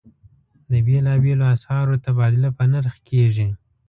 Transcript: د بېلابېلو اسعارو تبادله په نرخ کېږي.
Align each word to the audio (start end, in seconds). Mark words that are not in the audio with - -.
د 0.69 0.71
بېلابېلو 0.85 1.45
اسعارو 1.55 2.01
تبادله 2.05 2.49
په 2.57 2.63
نرخ 2.73 2.95
کېږي. 3.09 3.49